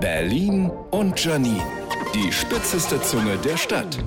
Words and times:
Berlin 0.00 0.70
und 0.90 1.22
Janine. 1.22 1.62
Die 2.14 2.32
spitzeste 2.32 3.00
Zunge 3.02 3.36
der 3.38 3.56
Stadt. 3.56 3.98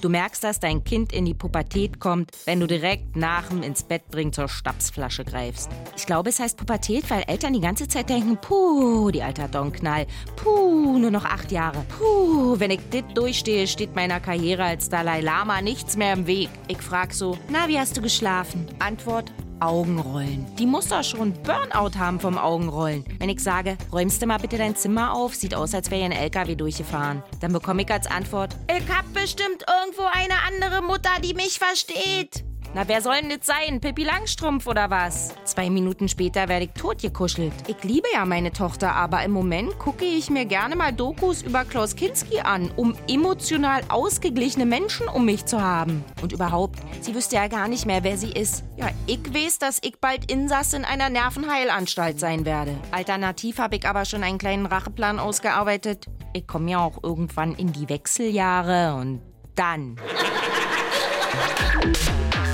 Du 0.00 0.08
merkst, 0.08 0.44
dass 0.44 0.60
dein 0.60 0.84
Kind 0.84 1.12
in 1.12 1.24
die 1.24 1.34
Pubertät 1.34 1.98
kommt, 1.98 2.30
wenn 2.44 2.60
du 2.60 2.66
direkt 2.66 3.16
nach 3.16 3.48
dem 3.48 3.62
ins 3.62 3.82
Bett 3.82 4.08
bringen 4.10 4.32
zur 4.32 4.48
Stabsflasche 4.48 5.24
greifst. 5.24 5.70
Ich 5.96 6.06
glaube, 6.06 6.30
es 6.30 6.38
heißt 6.38 6.56
Pubertät, 6.56 7.10
weil 7.10 7.24
Eltern 7.26 7.52
die 7.52 7.60
ganze 7.60 7.88
Zeit 7.88 8.08
denken, 8.08 8.36
puh, 8.36 9.10
die 9.10 9.22
alter 9.22 9.48
Donknall, 9.48 10.06
puh, 10.36 10.98
nur 10.98 11.10
noch 11.10 11.24
acht 11.24 11.50
Jahre, 11.50 11.84
puh, 11.88 12.60
wenn 12.60 12.70
ich 12.70 12.80
dit 12.90 13.04
durchstehe, 13.16 13.66
steht 13.66 13.96
meiner 13.96 14.20
Karriere 14.20 14.64
als 14.64 14.88
Dalai 14.88 15.20
Lama 15.20 15.60
nichts 15.62 15.96
mehr 15.96 16.12
im 16.12 16.26
Weg. 16.26 16.50
Ich 16.68 16.78
frag 16.78 17.12
so, 17.12 17.36
na, 17.50 17.66
wie 17.66 17.78
hast 17.78 17.96
du 17.96 18.00
geschlafen? 18.00 18.66
Antwort, 18.78 19.32
Augenrollen. 19.60 20.46
Die 20.56 20.66
muss 20.66 20.88
doch 20.88 21.02
schon 21.02 21.32
Burnout 21.42 21.98
haben 21.98 22.20
vom 22.20 22.38
Augenrollen. 22.38 23.04
Wenn 23.18 23.28
ich 23.28 23.40
sage, 23.40 23.76
räumst 23.92 24.22
du 24.22 24.26
mal 24.26 24.38
bitte 24.38 24.58
dein 24.58 24.76
Zimmer 24.76 25.14
auf, 25.14 25.34
sieht 25.34 25.54
aus, 25.54 25.74
als 25.74 25.90
wäre 25.90 26.04
ein 26.04 26.12
LKW 26.12 26.54
durchgefahren. 26.54 27.22
Dann 27.40 27.52
bekomme 27.52 27.82
ich 27.82 27.90
als 27.90 28.06
Antwort, 28.06 28.56
ich 28.68 28.88
hab 28.94 29.12
bestimmt 29.12 29.64
irgendwo 29.82 30.04
eine 30.12 30.34
andere 30.46 30.82
Mutter, 30.82 31.10
die 31.22 31.34
mich 31.34 31.58
versteht. 31.58 32.47
Na, 32.74 32.86
wer 32.86 33.00
soll 33.00 33.14
denn 33.22 33.30
das 33.30 33.46
sein? 33.46 33.80
Pippi 33.80 34.04
Langstrumpf 34.04 34.66
oder 34.66 34.90
was? 34.90 35.34
Zwei 35.44 35.70
Minuten 35.70 36.06
später 36.06 36.48
werde 36.48 36.66
ich 36.66 36.72
totgekuschelt. 36.72 37.52
Ich 37.66 37.82
liebe 37.82 38.06
ja 38.12 38.26
meine 38.26 38.52
Tochter, 38.52 38.94
aber 38.94 39.24
im 39.24 39.30
Moment 39.30 39.78
gucke 39.78 40.04
ich 40.04 40.28
mir 40.28 40.44
gerne 40.44 40.76
mal 40.76 40.92
Dokus 40.92 41.40
über 41.40 41.64
Klaus 41.64 41.96
Kinski 41.96 42.40
an, 42.40 42.70
um 42.76 42.94
emotional 43.08 43.80
ausgeglichene 43.88 44.66
Menschen 44.66 45.08
um 45.08 45.24
mich 45.24 45.46
zu 45.46 45.62
haben. 45.62 46.04
Und 46.20 46.32
überhaupt, 46.32 46.78
sie 47.00 47.14
wüsste 47.14 47.36
ja 47.36 47.48
gar 47.48 47.68
nicht 47.68 47.86
mehr, 47.86 48.04
wer 48.04 48.18
sie 48.18 48.32
ist. 48.32 48.64
Ja, 48.76 48.90
ich 49.06 49.32
weiß, 49.32 49.58
dass 49.58 49.78
ich 49.82 49.98
bald 49.98 50.30
Insass 50.30 50.74
in 50.74 50.84
einer 50.84 51.08
Nervenheilanstalt 51.08 52.20
sein 52.20 52.44
werde. 52.44 52.76
Alternativ 52.90 53.58
habe 53.58 53.76
ich 53.76 53.88
aber 53.88 54.04
schon 54.04 54.22
einen 54.22 54.38
kleinen 54.38 54.66
Racheplan 54.66 55.18
ausgearbeitet. 55.18 56.06
Ich 56.34 56.46
komme 56.46 56.70
ja 56.70 56.84
auch 56.84 57.02
irgendwann 57.02 57.54
in 57.54 57.72
die 57.72 57.88
Wechseljahre 57.88 58.94
und 58.94 59.22
dann. 59.54 59.96